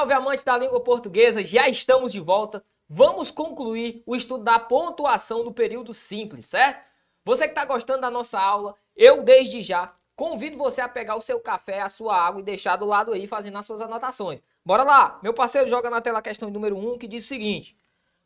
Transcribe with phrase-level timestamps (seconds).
[0.00, 1.44] salve, amante da língua portuguesa!
[1.44, 2.64] Já estamos de volta.
[2.88, 6.82] Vamos concluir o estudo da pontuação do período simples, certo?
[7.22, 11.20] Você que está gostando da nossa aula, eu desde já convido você a pegar o
[11.20, 14.42] seu café, a sua água e deixar do lado aí fazendo as suas anotações.
[14.64, 15.20] Bora lá!
[15.22, 17.76] Meu parceiro joga na tela a questão número 1 um, que diz o seguinte: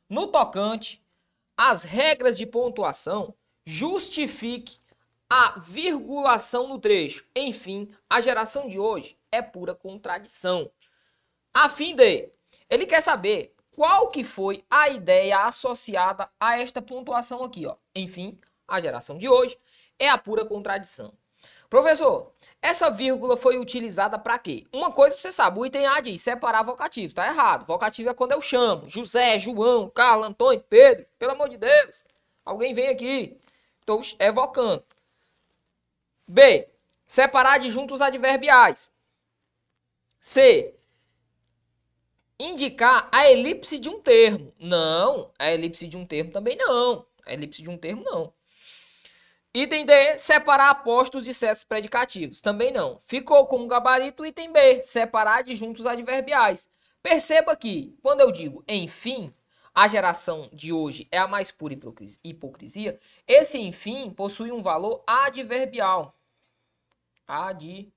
[0.08, 1.04] No tocante
[1.56, 3.34] às regras de pontuação,
[3.66, 4.78] justifique
[5.28, 7.26] a virgulação no trecho.
[7.34, 10.70] Enfim, a geração de hoje é pura contradição.
[11.54, 12.28] A fim de,
[12.68, 17.76] ele quer saber qual que foi a ideia associada a esta pontuação aqui, ó.
[17.94, 18.36] Enfim,
[18.66, 19.56] a geração de hoje
[19.96, 21.14] é a pura contradição.
[21.70, 24.66] Professor, essa vírgula foi utilizada para quê?
[24.72, 27.66] Uma coisa você sabe, o item A diz separar vocativos, tá errado.
[27.66, 32.04] Vocativo é quando eu chamo José, João, Carlos, Antônio, Pedro, pelo amor de Deus.
[32.44, 33.38] Alguém vem aqui.
[33.80, 34.84] Estou evocando.
[36.26, 36.68] B.
[37.06, 38.92] Separar adjuntos adverbiais.
[40.20, 40.73] C
[42.44, 44.52] indicar a elipse de um termo.
[44.58, 47.06] Não, a elipse de um termo também não.
[47.24, 48.32] A elipse de um termo não.
[49.56, 52.40] Item D, separar apostos de certos predicativos.
[52.40, 52.98] Também não.
[53.02, 56.68] Ficou como gabarito item B, separar adjuntos adverbiais.
[57.02, 59.32] Perceba que, quando eu digo enfim,
[59.74, 61.76] a geração de hoje é a mais pura
[62.22, 66.16] hipocrisia, esse enfim possui um valor adverbial.
[67.26, 67.92] Adverbial.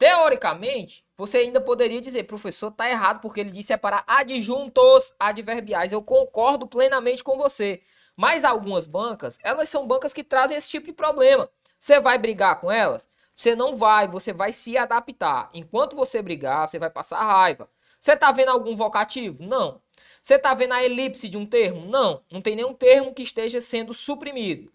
[0.00, 5.92] Teoricamente, você ainda poderia dizer, professor, tá errado porque ele disse separar adjuntos adverbiais.
[5.92, 7.82] Eu concordo plenamente com você.
[8.16, 11.50] Mas algumas bancas, elas são bancas que trazem esse tipo de problema.
[11.78, 13.10] Você vai brigar com elas?
[13.34, 15.50] Você não vai, você vai se adaptar.
[15.52, 17.68] Enquanto você brigar, você vai passar raiva.
[17.98, 19.42] Você tá vendo algum vocativo?
[19.42, 19.82] Não.
[20.22, 21.84] Você tá vendo a elipse de um termo?
[21.84, 22.24] Não.
[22.32, 24.72] Não tem nenhum termo que esteja sendo suprimido.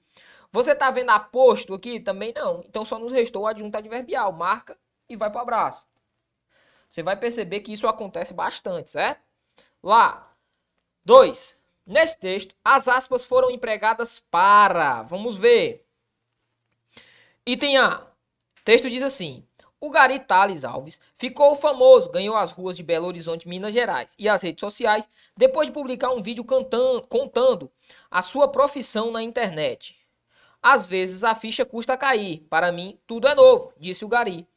[0.52, 2.00] Você tá vendo aposto aqui?
[2.00, 2.64] Também não.
[2.70, 4.32] Então só nos restou o adjunto adverbial.
[4.32, 4.78] Marca
[5.10, 5.88] e vai para o abraço.
[6.90, 9.22] Você vai perceber que isso acontece bastante, certo?
[9.84, 10.32] Lá.
[11.04, 11.58] 2.
[11.86, 15.04] Nesse texto, as aspas foram empregadas para.
[15.04, 15.86] Vamos ver.
[17.46, 18.08] Item A.
[18.64, 19.46] Texto diz assim:
[19.80, 24.28] O Gari Thales Alves ficou famoso, ganhou as ruas de Belo Horizonte, Minas Gerais e
[24.28, 27.72] as redes sociais depois de publicar um vídeo cantando, contando
[28.10, 29.96] a sua profissão na internet.
[30.64, 32.40] Às vezes a ficha custa cair.
[32.50, 34.48] Para mim, tudo é novo, disse o Gari.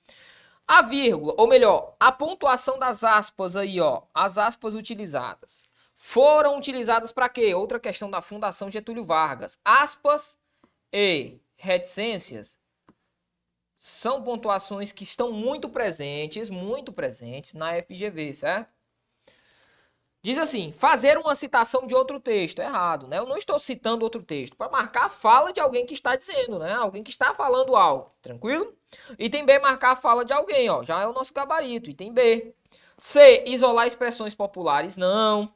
[0.70, 5.64] A vírgula, ou melhor, a pontuação das aspas aí, ó, as aspas utilizadas,
[5.94, 7.54] foram utilizadas para quê?
[7.54, 9.58] Outra questão da Fundação Getúlio Vargas.
[9.64, 10.38] Aspas
[10.92, 12.60] e reticências
[13.78, 18.70] são pontuações que estão muito presentes, muito presentes na FGV, certo?
[20.22, 22.60] Diz assim, fazer uma citação de outro texto.
[22.60, 23.18] Errado, né?
[23.18, 24.56] Eu não estou citando outro texto.
[24.56, 26.74] Para marcar a fala de alguém que está dizendo, né?
[26.74, 28.12] Alguém que está falando algo.
[28.20, 28.77] Tranquilo?
[29.18, 30.82] Item B, marcar a fala de alguém, ó.
[30.82, 31.90] Já é o nosso gabarito.
[31.90, 32.54] Item B.
[32.96, 34.96] C, isolar expressões populares.
[34.96, 35.52] Não.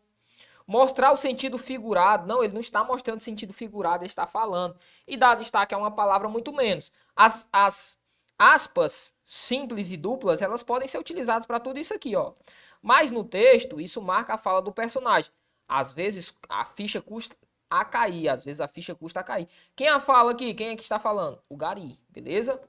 [0.66, 2.26] Mostrar o sentido figurado.
[2.26, 4.76] Não, ele não está mostrando sentido figurado, ele está falando.
[5.06, 6.92] E dar destaque a uma palavra muito menos.
[7.16, 7.98] As, as
[8.38, 12.32] aspas simples e duplas, elas podem ser utilizadas para tudo isso aqui, ó.
[12.80, 15.30] Mas no texto, isso marca a fala do personagem.
[15.68, 17.36] Às vezes a ficha custa
[17.70, 19.48] a cair, às vezes a ficha custa a cair.
[19.74, 20.52] Quem a fala aqui?
[20.52, 21.40] Quem é que está falando?
[21.48, 22.60] O Gari, beleza?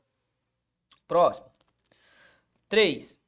[1.13, 1.45] Próximo.
[2.69, 3.19] 3.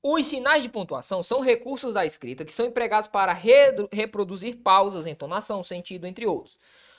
[0.00, 3.52] Os sinais de pontuação são recursos da escrita que são empregados para re
[3.90, 6.56] reproduzir pausas, entonação, sentido, entre outros.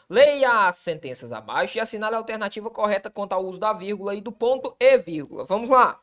[0.09, 4.19] Leia as sentenças abaixo e assinale a alternativa correta quanto ao uso da vírgula e
[4.19, 5.45] do ponto e vírgula.
[5.45, 6.01] Vamos lá.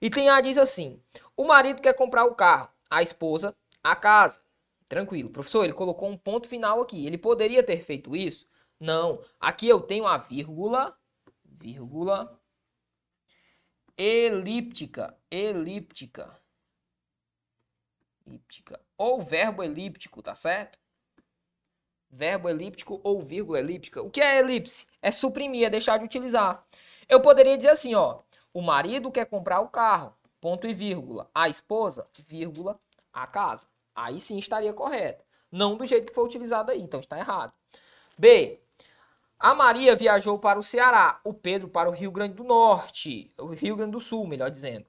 [0.00, 0.98] Item A diz assim:
[1.36, 3.54] o marido quer comprar o carro, a esposa
[3.84, 4.40] a casa.
[4.88, 5.28] Tranquilo.
[5.28, 7.06] Professor, ele colocou um ponto final aqui.
[7.06, 8.46] Ele poderia ter feito isso?
[8.80, 9.22] Não.
[9.38, 10.96] Aqui eu tenho a vírgula,
[11.44, 12.40] vírgula,
[13.96, 16.38] elíptica, elíptica,
[18.26, 20.78] elíptica, ou verbo elíptico, tá certo?
[22.10, 24.02] Verbo elíptico ou vírgula elíptica.
[24.02, 24.86] O que é elipse?
[25.00, 26.66] É suprimir, é deixar de utilizar.
[27.08, 28.20] Eu poderia dizer assim, ó.
[28.52, 31.30] O marido quer comprar o carro, ponto e vírgula.
[31.34, 32.78] A esposa, vírgula,
[33.12, 33.66] a casa.
[33.94, 35.24] Aí sim estaria correto.
[35.50, 37.52] Não do jeito que foi utilizado aí, então está errado.
[38.18, 38.60] B.
[39.44, 43.46] A Maria viajou para o Ceará, o Pedro para o Rio Grande do Norte, o
[43.46, 44.86] Rio Grande do Sul, melhor dizendo.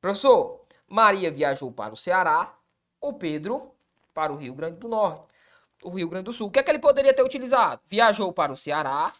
[0.00, 2.58] Professor, Maria viajou para o Ceará,
[3.00, 3.72] o Pedro
[4.12, 5.32] para o Rio Grande do Norte,
[5.80, 6.48] o Rio Grande do Sul.
[6.48, 7.80] O que é que ele poderia ter utilizado?
[7.86, 9.12] Viajou para o Ceará,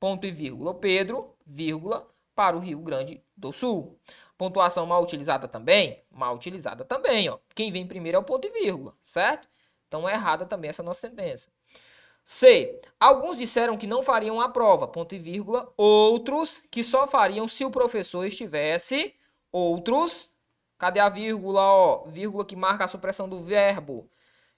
[0.00, 4.00] ponto e vírgula, Pedro, vírgula, para o Rio Grande do Sul.
[4.38, 6.02] Pontuação mal utilizada também?
[6.10, 7.38] Mal utilizada também, ó.
[7.54, 9.46] Quem vem primeiro é o ponto e vírgula, certo?
[9.86, 11.50] Então é errada também essa nossa sentença.
[12.24, 12.80] C.
[13.00, 15.72] Alguns disseram que não fariam a prova, ponto e vírgula.
[15.76, 19.14] Outros que só fariam se o professor estivesse.
[19.50, 20.30] Outros.
[20.78, 22.04] Cadê a vírgula, ó?
[22.06, 24.08] Vírgula que marca a supressão do verbo.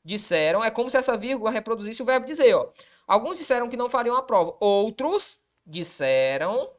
[0.04, 0.62] Disseram.
[0.62, 2.68] É como se essa vírgula reproduzisse o verbo dizer, ó.
[3.06, 4.56] Alguns disseram que não fariam a prova.
[4.60, 6.70] Outros disseram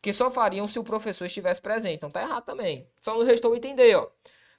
[0.00, 1.96] que só fariam se o professor estivesse presente.
[1.96, 2.88] Então tá errado também.
[3.00, 4.08] Só nos restou entender, ó.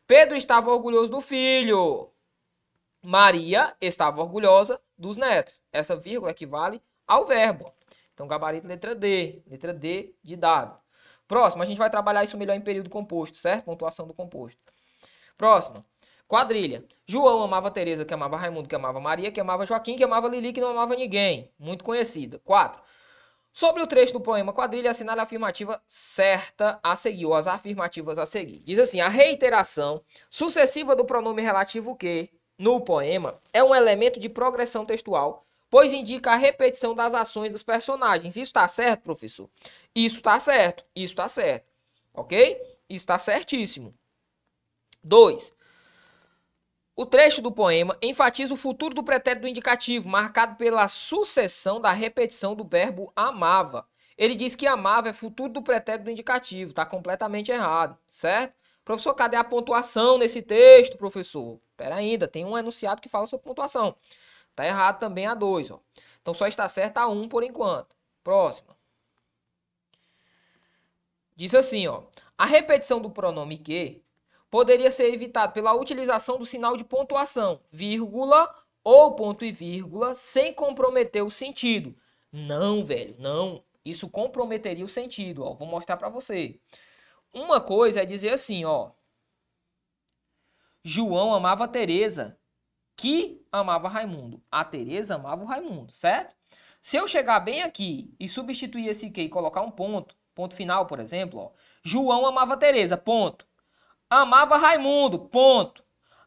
[0.05, 2.09] Pedro estava orgulhoso do filho.
[3.01, 5.61] Maria estava orgulhosa dos netos.
[5.71, 7.73] Essa vírgula equivale ao verbo.
[8.13, 9.43] Então, gabarito letra D.
[9.47, 10.77] Letra D de dado.
[11.27, 13.65] Próximo, a gente vai trabalhar isso melhor em período composto, certo?
[13.65, 14.59] Pontuação do composto.
[15.37, 15.85] Próximo.
[16.27, 16.83] Quadrilha.
[17.05, 20.51] João amava Teresa, que amava Raimundo, que amava Maria, que amava Joaquim, que amava Lili,
[20.51, 21.51] que não amava ninguém.
[21.57, 22.39] Muito conhecida.
[22.43, 22.81] 4.
[23.53, 28.19] Sobre o trecho do poema Quadrilha, assinale a afirmativa certa a seguir, ou as afirmativas
[28.19, 28.59] a seguir.
[28.63, 34.29] Diz assim: a reiteração sucessiva do pronome relativo que, no poema, é um elemento de
[34.29, 38.35] progressão textual, pois indica a repetição das ações dos personagens.
[38.35, 39.49] Isso está certo, professor?
[39.93, 41.71] Isso está certo, isso está certo.
[42.13, 42.59] Ok?
[42.89, 43.93] Isso está certíssimo.
[45.03, 45.53] 2.
[46.95, 52.55] O trecho do poema enfatiza o futuro do pretérito indicativo, marcado pela sucessão da repetição
[52.55, 53.87] do verbo amava.
[54.17, 58.55] Ele diz que amava é futuro do pretérito indicativo, está completamente errado, certo?
[58.87, 61.59] Professor, cadê a pontuação nesse texto, professor?
[61.71, 63.97] Espera ainda, tem um enunciado que fala sobre pontuação.
[64.51, 65.81] Está errado também a 2, ó.
[66.21, 67.93] Então só está certa a 1 um por enquanto.
[68.23, 68.77] Próxima.
[71.35, 72.03] Diz assim, ó.
[72.37, 74.01] A repetição do pronome que
[74.49, 78.55] poderia ser evitado pela utilização do sinal de pontuação, vírgula
[78.85, 81.93] ou ponto e vírgula, sem comprometer o sentido.
[82.31, 83.61] Não, velho, não.
[83.83, 85.53] Isso comprometeria o sentido, ó.
[85.53, 86.57] Vou mostrar para você.
[87.33, 88.91] Uma coisa é dizer assim, ó.
[90.83, 92.39] João amava Teresa,
[92.95, 94.41] que amava Raimundo.
[94.51, 96.35] A Teresa amava o Raimundo, certo?
[96.81, 100.85] Se eu chegar bem aqui e substituir esse que e colocar um ponto, ponto final,
[100.85, 101.51] por exemplo, ó.
[101.83, 103.45] João amava Teresa, ponto.
[104.09, 105.83] Amava Raimundo, ponto.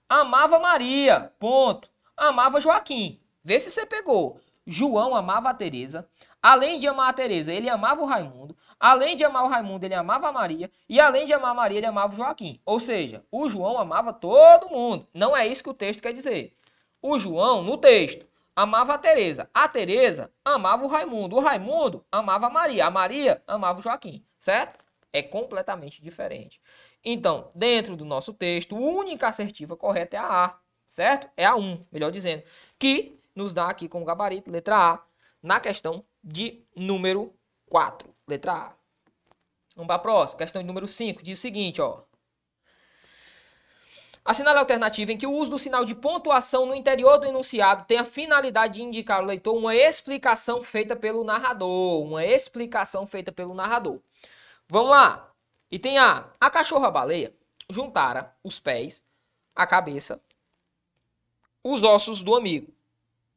[0.09, 1.91] Amava Maria, ponto.
[2.17, 3.21] Amava Joaquim.
[3.43, 4.41] Vê se você pegou.
[4.67, 6.09] João amava a Teresa.
[6.43, 8.57] Além de amar a Teresa, ele amava o Raimundo.
[8.81, 10.71] Além de amar o Raimundo, ele amava a Maria.
[10.89, 12.59] E além de amar a Maria, ele amava o Joaquim.
[12.65, 15.07] Ou seja, o João amava todo mundo.
[15.13, 16.57] Não é isso que o texto quer dizer.
[17.03, 19.51] O João, no texto, amava a Teresa.
[19.53, 21.37] A Teresa amava o Raimundo.
[21.37, 22.87] O Raimundo amava a Maria.
[22.87, 24.25] A Maria amava o Joaquim.
[24.39, 24.83] Certo?
[25.13, 26.59] É completamente diferente.
[27.05, 31.29] Então, dentro do nosso texto, a única assertiva correta é a A, certo?
[31.37, 32.43] É a 1, melhor dizendo,
[32.79, 35.03] que nos dá aqui como gabarito, letra A,
[35.43, 37.35] na questão de número
[37.71, 38.73] 4, letra A.
[39.75, 42.03] Vamos para a próxima, questão número 5, diz o seguinte, ó.
[44.23, 47.87] Assinale a alternativa em que o uso do sinal de pontuação no interior do enunciado
[47.87, 52.03] tem a finalidade de indicar ao leitor uma explicação feita pelo narrador.
[52.03, 53.99] Uma explicação feita pelo narrador.
[54.69, 55.33] Vamos lá.
[55.71, 57.35] E tem a, a cachorra-baleia
[57.71, 59.03] juntara os pés,
[59.55, 60.21] a cabeça,
[61.65, 62.73] os ossos do amigo.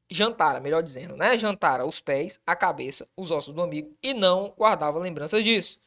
[0.10, 1.38] Jantara, melhor dizendo, né?
[1.38, 5.80] Jantara os pés, a cabeça, os ossos do amigo e não guardava lembranças disso.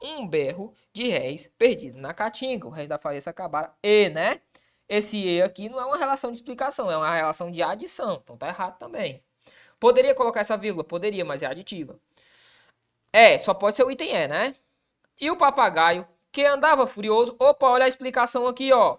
[0.00, 2.68] um berro de réis perdido na caatinga.
[2.68, 3.74] O resto da farinha se acabara.
[3.82, 4.40] E, né?
[4.88, 8.20] Esse E aqui não é uma relação de explicação, é uma relação de adição.
[8.22, 9.20] Então tá errado também.
[9.80, 10.84] Poderia colocar essa vírgula?
[10.84, 11.98] Poderia, mas é aditiva.
[13.12, 14.54] É, só pode ser o item E, né?
[15.20, 17.34] E o papagaio que andava furioso.
[17.38, 18.98] Opa, olha a explicação aqui, ó.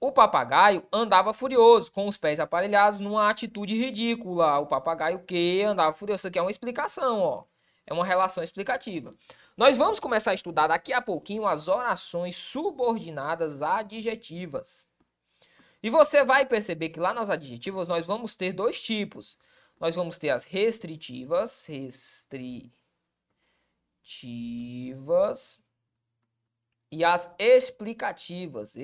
[0.00, 4.58] O papagaio andava furioso, com os pés aparelhados numa atitude ridícula.
[4.60, 6.20] O papagaio que andava furioso.
[6.20, 7.44] Isso aqui é uma explicação, ó.
[7.86, 9.14] É uma relação explicativa.
[9.58, 14.88] Nós vamos começar a estudar daqui a pouquinho as orações subordinadas adjetivas.
[15.82, 19.36] E você vai perceber que lá nas adjetivas nós vamos ter dois tipos.
[19.78, 22.72] Nós vamos ter as restritivas, restritivas
[26.90, 28.74] e as explicativas,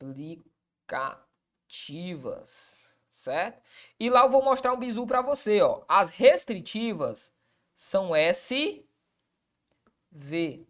[0.00, 3.60] explicativas, certo?
[3.98, 5.84] E lá eu vou mostrar um bizu para você, ó.
[5.88, 7.32] As restritivas
[7.74, 8.86] são S,
[10.10, 10.66] V.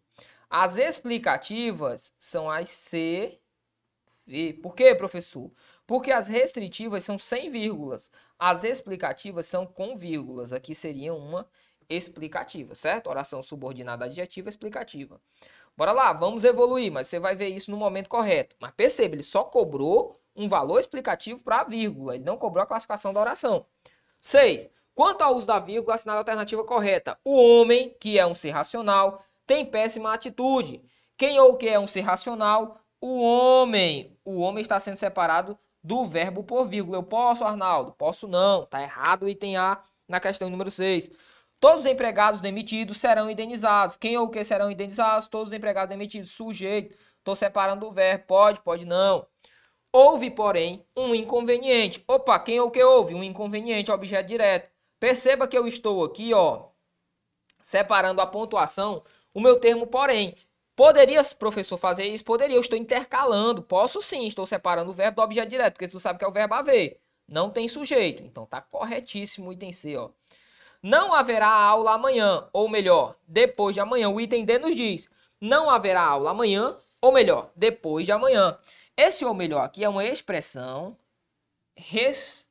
[0.48, 3.38] As explicativas são as C,
[4.26, 4.54] V.
[4.62, 5.52] Por quê, professor?
[5.86, 10.52] Porque as restritivas são sem vírgulas, as explicativas são com vírgulas.
[10.52, 11.48] Aqui seria uma
[11.88, 13.08] explicativa, certo?
[13.08, 15.20] Oração subordinada adjetiva explicativa.
[15.76, 18.56] Bora lá, vamos evoluir, mas você vai ver isso no momento correto.
[18.58, 22.66] Mas perceba, ele só cobrou um valor explicativo para a vírgula, ele não cobrou a
[22.66, 23.66] classificação da oração.
[24.20, 24.68] 6.
[24.94, 27.18] Quanto ao uso da vírgula, assinada a alternativa correta.
[27.22, 30.82] O homem, que é um ser racional, tem péssima atitude.
[31.16, 32.80] Quem ou que é um ser racional?
[33.00, 34.18] O homem.
[34.24, 36.96] O homem está sendo separado do verbo por vírgula.
[36.96, 37.92] Eu posso, Arnaldo?
[37.92, 38.64] Posso não.
[38.64, 41.10] Está errado o item A na questão número 6.
[41.58, 43.96] Todos os empregados demitidos serão indenizados.
[43.96, 45.26] Quem ou que serão indenizados?
[45.26, 46.30] Todos os empregados demitidos.
[46.30, 46.94] Sujeito.
[47.18, 48.24] Estou separando o verbo.
[48.26, 49.26] Pode, pode não.
[49.92, 52.04] Houve, porém, um inconveniente.
[52.06, 53.14] Opa, quem ou que houve?
[53.14, 54.70] Um inconveniente, objeto direto.
[55.00, 56.68] Perceba que eu estou aqui, ó,
[57.62, 59.02] separando a pontuação,
[59.34, 60.36] o meu termo porém.
[60.74, 62.24] Poderia, professor, fazer isso?
[62.24, 63.62] Poderia, eu estou intercalando.
[63.62, 66.32] Posso sim, estou separando o verbo do objeto direto, porque você sabe que é o
[66.32, 67.00] verbo haver.
[67.26, 68.22] Não tem sujeito.
[68.22, 70.10] Então tá corretíssimo o item C, ó.
[70.86, 74.08] Não haverá aula amanhã, ou melhor, depois de amanhã.
[74.08, 78.56] O item D nos diz: não haverá aula amanhã, ou melhor, depois de amanhã.
[78.96, 80.96] Esse ou melhor aqui é uma expressão
[81.74, 82.48] res...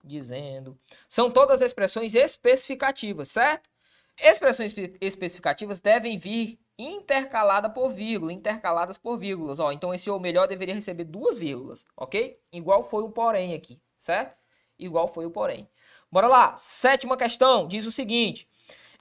[0.03, 0.79] dizendo.
[1.09, 3.69] São todas expressões especificativas, certo?
[4.17, 9.59] Expressões especificativas devem vir intercalada por vírgula, intercaladas por vírgulas.
[9.59, 12.39] Ó, então esse ou melhor deveria receber duas vírgulas, ok?
[12.51, 14.38] Igual foi o porém aqui, certo?
[14.77, 15.69] Igual foi o porém.
[16.12, 18.47] Bora lá, sétima questão, diz o seguinte.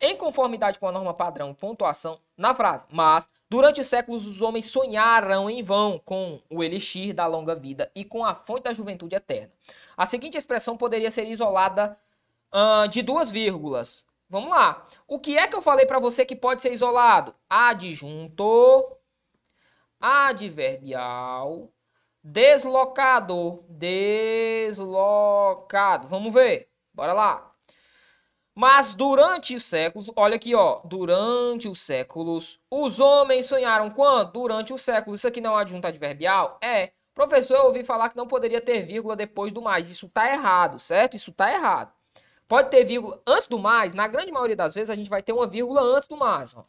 [0.05, 4.67] Em conformidade com a norma padrão pontuação na frase, mas durante os séculos os homens
[4.67, 9.17] sonharam em vão com o elixir da longa vida e com a fonte da juventude
[9.17, 9.51] eterna.
[9.97, 11.99] A seguinte expressão poderia ser isolada
[12.53, 14.05] uh, de duas vírgulas.
[14.29, 14.87] Vamos lá.
[15.09, 17.35] O que é que eu falei para você que pode ser isolado?
[17.49, 18.99] Adjunto,
[19.99, 21.73] adverbial,
[22.23, 24.87] deslocado, deslocado.
[26.09, 26.69] Vamos ver.
[26.93, 27.54] Bora lá.
[28.55, 34.33] Mas durante os séculos, olha aqui, ó, durante os séculos, os homens sonharam quando?
[34.33, 35.21] Durante os séculos.
[35.21, 36.59] Isso aqui não é adjunto adverbial?
[36.63, 36.93] É.
[37.15, 39.89] Professor, eu ouvi falar que não poderia ter vírgula depois do mais.
[39.89, 41.17] Isso tá errado, certo?
[41.17, 41.93] Isso tá errado.
[42.47, 45.33] Pode ter vírgula antes do mais, na grande maioria das vezes a gente vai ter
[45.33, 46.65] uma vírgula antes do mais, ó.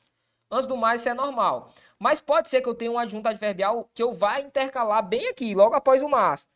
[0.50, 1.72] Antes do mais isso é normal.
[2.00, 5.54] Mas pode ser que eu tenha um adjunto adverbial que eu vá intercalar bem aqui,
[5.54, 6.48] logo após o mas.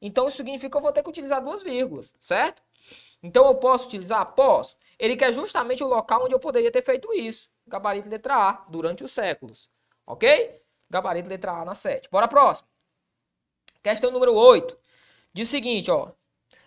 [0.00, 2.62] Então isso significa que eu vou ter que utilizar duas vírgulas, certo?
[3.22, 4.24] Então eu posso utilizar?
[4.34, 4.76] Posso.
[4.98, 7.48] Ele quer justamente o local onde eu poderia ter feito isso.
[7.66, 9.70] Gabarito letra A, durante os séculos.
[10.06, 10.62] Ok?
[10.90, 12.08] Gabarito letra A na 7.
[12.10, 12.68] Bora próximo.
[13.82, 14.76] Questão número 8.
[15.32, 16.10] Diz o seguinte, ó.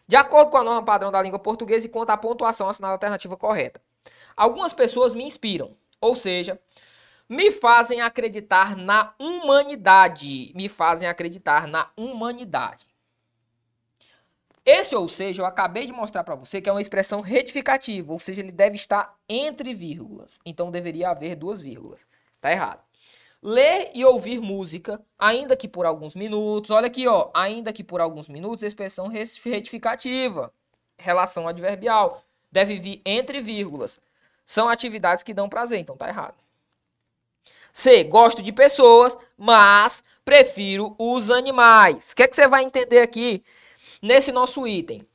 [0.08, 3.38] De acordo com a norma padrão da língua portuguesa e quanto à pontuação assinada alternativa
[3.38, 3.82] correta.
[4.36, 6.60] Algumas pessoas me inspiram, ou seja,
[7.30, 10.52] me fazem acreditar na humanidade.
[10.54, 12.88] Me fazem acreditar na humanidade.
[14.66, 18.20] Esse ou seja, eu acabei de mostrar para você que é uma expressão retificativa, ou
[18.20, 20.40] seja, ele deve estar entre vírgulas.
[20.46, 22.06] Então deveria haver duas vírgulas.
[22.40, 22.82] Tá errado.
[23.42, 26.70] Ler e ouvir música, ainda que por alguns minutos.
[26.70, 30.54] Olha aqui, ó, ainda que por alguns minutos, expressão retificativa,
[30.96, 34.00] relação adverbial, deve vir entre vírgulas.
[34.46, 36.36] São atividades que dão prazer, então tá errado.
[37.74, 38.04] C.
[38.04, 42.12] Gosto de pessoas, mas prefiro os animais.
[42.12, 43.44] O que, é que você vai entender aqui?
[44.02, 45.06] Nesse nosso item.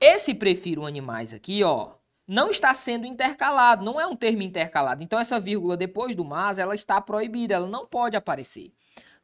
[0.00, 1.94] Esse prefiro animais aqui, ó,
[2.26, 5.02] não está sendo intercalado, não é um termo intercalado.
[5.02, 8.72] Então essa vírgula depois do mas, ela está proibida, ela não pode aparecer.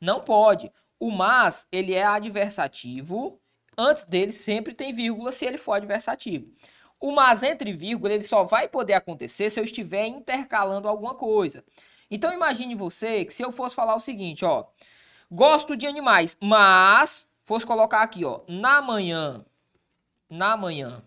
[0.01, 0.71] Não pode.
[1.01, 3.41] O mas, ele é adversativo,
[3.77, 6.53] antes dele sempre tem vírgula se ele for adversativo.
[7.01, 11.65] O mas entre vírgula, ele só vai poder acontecer se eu estiver intercalando alguma coisa.
[12.11, 14.65] Então imagine você que se eu fosse falar o seguinte, ó,
[15.31, 19.43] gosto de animais, mas fosse colocar aqui, ó, na manhã,
[20.29, 21.03] na manhã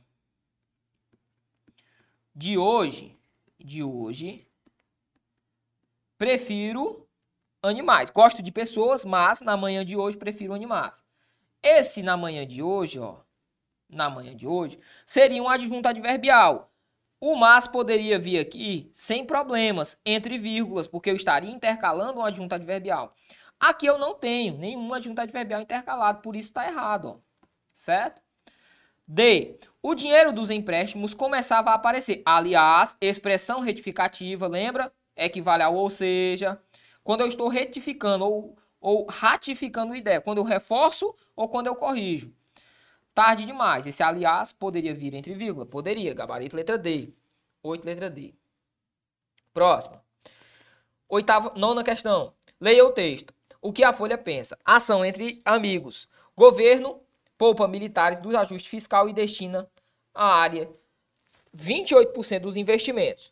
[2.33, 3.15] de hoje,
[3.59, 4.47] de hoje,
[6.17, 7.07] prefiro
[7.61, 8.09] animais.
[8.09, 11.05] Gosto de pessoas, mas na manhã de hoje prefiro animais.
[11.61, 13.17] Esse na manhã de hoje, ó,
[13.87, 16.73] na manhã de hoje, seria um adjunto adverbial.
[17.19, 22.55] O mas poderia vir aqui sem problemas, entre vírgulas, porque eu estaria intercalando um adjunto
[22.55, 23.15] adverbial.
[23.61, 27.45] Aqui eu não tenho nenhum adjunto adverbial intercalado, por isso está errado, ó.
[27.71, 28.19] certo?
[29.07, 29.59] D.
[29.83, 32.23] O dinheiro dos empréstimos começava a aparecer.
[32.25, 34.91] Aliás, expressão retificativa, lembra?
[35.15, 36.59] Equivale ao ou seja.
[37.03, 42.33] Quando eu estou retificando ou, ou ratificando ideia, quando eu reforço ou quando eu corrijo.
[43.13, 43.85] Tarde demais.
[43.85, 45.67] Esse aliás poderia vir entre vírgula?
[45.67, 46.15] Poderia.
[46.15, 47.13] Gabarito letra D.
[47.61, 48.33] 8 letra D.
[49.53, 50.01] Próximo.
[51.07, 52.33] Oitava, nona questão.
[52.59, 53.33] Leia o texto.
[53.61, 54.57] O que a Folha pensa?
[54.65, 56.09] Ação entre amigos.
[56.35, 56.99] Governo
[57.37, 59.69] poupa militares do ajuste fiscal e destina
[60.13, 60.69] à área
[61.55, 63.31] 28% dos investimentos.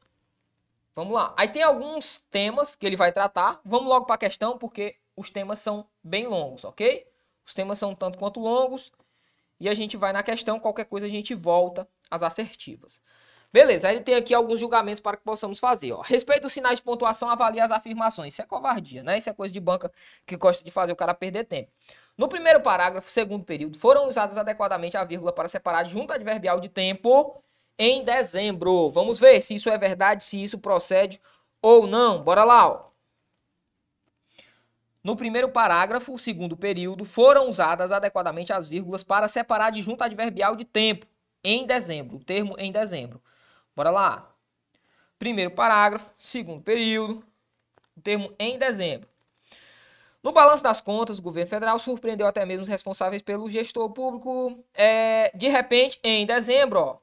[0.96, 1.34] Vamos lá.
[1.38, 3.60] Aí tem alguns temas que ele vai tratar.
[3.64, 7.08] Vamos logo para a questão, porque os temas são bem longos, ok?
[7.46, 8.92] Os temas são tanto quanto longos.
[9.60, 13.02] E a gente vai na questão, qualquer coisa a gente volta às assertivas.
[13.52, 15.92] Beleza, aí ele tem aqui alguns julgamentos para que possamos fazer.
[15.92, 16.02] Ó.
[16.02, 18.34] Respeito dos sinais de pontuação, avalie as afirmações.
[18.34, 19.18] Isso é covardia, né?
[19.18, 19.92] Isso é coisa de banca
[20.26, 21.72] que gosta de fazer o cara perder tempo.
[22.16, 26.70] No primeiro parágrafo, segundo período, foram usadas adequadamente a vírgula para separar junta adverbial de
[26.70, 27.42] tempo
[27.78, 28.92] em dezembro.
[28.92, 31.20] Vamos ver se isso é verdade, se isso procede
[31.62, 32.22] ou não.
[32.22, 32.68] Bora lá.
[32.68, 32.90] Ó.
[35.04, 40.56] No primeiro parágrafo, segundo período, foram usadas adequadamente as vírgulas para separar de junta adverbial
[40.56, 41.08] de tempo
[41.44, 42.18] em dezembro.
[42.18, 43.22] O termo em dezembro.
[43.80, 44.36] Bora lá.
[45.18, 47.24] Primeiro parágrafo, segundo período,
[47.96, 49.08] o termo em dezembro.
[50.22, 54.62] No balanço das contas, o governo federal surpreendeu até mesmo os responsáveis pelo gestor público.
[54.74, 56.98] É, de repente, em dezembro, ó,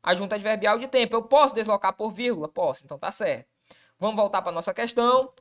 [0.00, 1.16] a junta adverbial de tempo.
[1.16, 2.46] Eu posso deslocar por vírgula?
[2.46, 3.48] Posso, então tá certo.
[3.98, 5.34] Vamos voltar para nossa questão.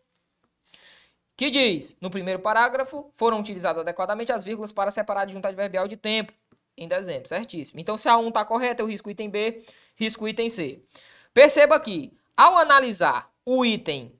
[1.38, 5.88] Que diz, no primeiro parágrafo, foram utilizadas adequadamente as vírgulas para separar a junta adverbial
[5.88, 6.34] de tempo
[6.78, 7.80] em dezembro, certíssimo.
[7.80, 10.84] Então, se a 1 está correta, eu risco o item B, risco o item C.
[11.34, 14.20] Perceba que, ao analisar o item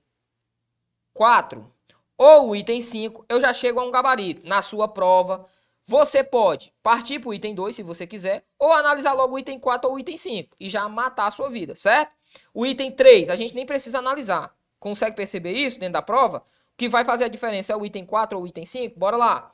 [1.12, 1.72] 4
[2.16, 4.46] ou o item 5, eu já chego a um gabarito.
[4.46, 5.46] Na sua prova,
[5.84, 9.58] você pode partir para o item 2, se você quiser, ou analisar logo o item
[9.58, 12.12] 4 ou o item 5 e já matar a sua vida, certo?
[12.54, 14.54] O item 3, a gente nem precisa analisar.
[14.78, 16.38] Consegue perceber isso dentro da prova?
[16.38, 18.98] O que vai fazer a diferença é o item 4 ou o item 5?
[18.98, 19.52] Bora lá.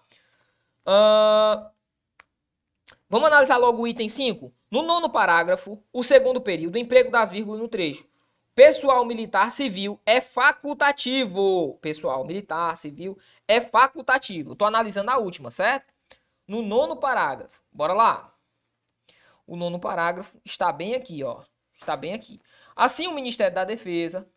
[0.87, 1.71] Uh,
[3.09, 4.53] vamos analisar logo o item 5?
[4.71, 8.07] No nono parágrafo, o segundo período, emprego das vírgulas no trecho.
[8.55, 11.79] Pessoal militar civil é facultativo.
[11.81, 13.17] Pessoal militar civil
[13.47, 14.53] é facultativo.
[14.53, 15.95] Estou analisando a última, certo?
[16.47, 17.63] No nono parágrafo.
[17.71, 18.35] Bora lá.
[19.47, 21.43] O nono parágrafo está bem aqui, ó.
[21.81, 22.41] Está bem aqui.
[22.75, 24.29] Assim, o Ministério da Defesa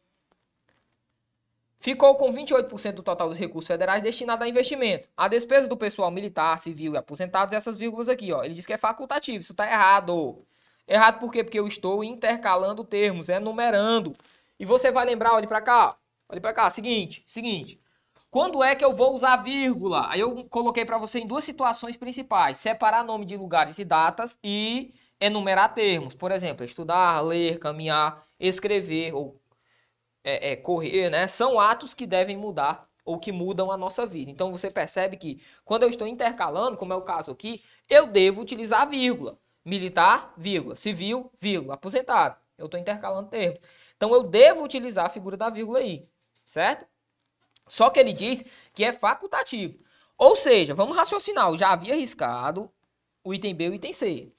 [1.81, 5.09] ficou com 28% do total dos recursos federais destinados a investimento.
[5.17, 8.43] A despesa do pessoal militar, civil e aposentados, essas vírgulas aqui, ó.
[8.43, 9.39] Ele diz que é facultativo.
[9.39, 10.45] Isso está errado.
[10.87, 11.43] Errado por quê?
[11.43, 14.15] Porque eu estou intercalando termos, é numerando.
[14.59, 15.97] E você vai lembrar, olhe para cá,
[16.29, 17.81] olhe para cá, seguinte, seguinte.
[18.29, 20.07] Quando é que eu vou usar vírgula?
[20.09, 24.37] Aí eu coloquei para você em duas situações principais: separar nome de lugares e datas
[24.43, 26.13] e enumerar termos.
[26.13, 29.40] Por exemplo, estudar, ler, caminhar, escrever ou
[30.23, 31.27] é, é, correr, né?
[31.27, 34.29] São atos que devem mudar ou que mudam a nossa vida.
[34.31, 38.41] Então você percebe que quando eu estou intercalando, como é o caso aqui, eu devo
[38.41, 42.35] utilizar vírgula militar, vírgula, civil, vírgula, aposentado.
[42.57, 43.59] Eu estou intercalando termos.
[43.95, 46.09] Então eu devo utilizar a figura da vírgula aí,
[46.45, 46.85] certo?
[47.67, 49.79] Só que ele diz que é facultativo.
[50.17, 52.71] Ou seja, vamos raciocinar, eu já havia arriscado
[53.23, 54.31] o item B e o item C.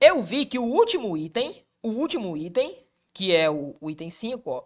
[0.00, 4.50] Eu vi que o último item, o último item, que é o, o item 5,
[4.50, 4.64] ó,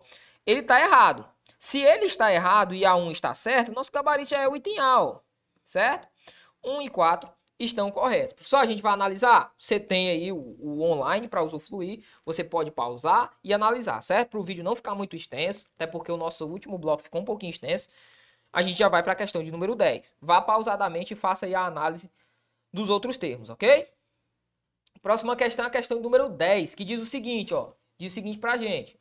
[0.48, 1.28] ele está errado.
[1.58, 4.78] Se ele está errado e a 1 está certo, nosso gabarito já é o item
[4.78, 5.20] A, ó,
[5.62, 6.08] certo?
[6.64, 8.48] 1 e 4 estão corretos.
[8.48, 9.52] Só a gente vai analisar.
[9.58, 12.02] Você tem aí o, o online para usufruir.
[12.24, 14.30] Você pode pausar e analisar, certo?
[14.30, 17.24] Para o vídeo não ficar muito extenso, até porque o nosso último bloco ficou um
[17.24, 17.88] pouquinho extenso.
[18.50, 20.16] A gente já vai para a questão de número 10.
[20.20, 22.11] Vá pausadamente e faça aí a análise
[22.72, 23.87] dos outros termos, ok?
[25.02, 27.72] Próxima questão é a questão número 10, que diz o seguinte, ó.
[27.98, 28.98] Diz o seguinte para a gente.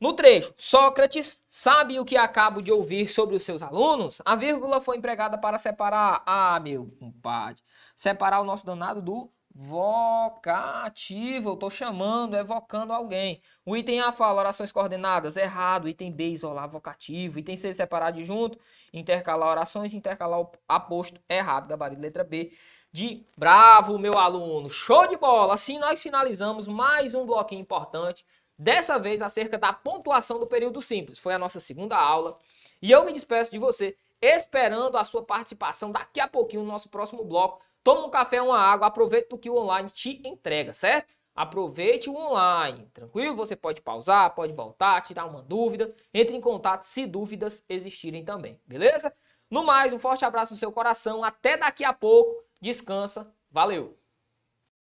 [0.00, 4.22] No trecho, Sócrates sabe o que acabo de ouvir sobre os seus alunos?
[4.24, 7.62] A vírgula foi empregada para separar, ah, meu compadre,
[7.94, 11.50] separar o nosso danado do vocativo.
[11.50, 13.42] Eu tô chamando, evocando alguém.
[13.62, 15.86] O item A fala orações coordenadas, errado.
[15.86, 17.38] Item B, isolar vocativo.
[17.38, 18.58] Item C, separar de junto.
[18.94, 21.68] Intercalar orações, intercalar aposto, errado.
[21.68, 22.52] Gabarito, letra B.
[22.90, 24.70] De bravo, meu aluno.
[24.70, 25.54] Show de bola.
[25.54, 28.24] Assim nós finalizamos mais um bloquinho importante.
[28.60, 31.18] Dessa vez acerca da pontuação do período simples.
[31.18, 32.38] Foi a nossa segunda aula.
[32.82, 36.90] E eu me despeço de você esperando a sua participação daqui a pouquinho no nosso
[36.90, 37.62] próximo bloco.
[37.82, 41.14] Toma um café, uma água, aproveita o que o online te entrega, certo?
[41.34, 43.34] Aproveite o online, tranquilo?
[43.34, 48.60] Você pode pausar, pode voltar, tirar uma dúvida, entre em contato se dúvidas existirem também,
[48.66, 49.10] beleza?
[49.50, 53.99] No mais, um forte abraço no seu coração, até daqui a pouco, descansa, valeu!